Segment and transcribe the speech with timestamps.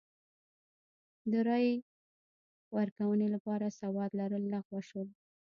[1.31, 1.75] د رایې
[2.77, 5.07] ورکونې لپاره سواد لرل لغوه شول.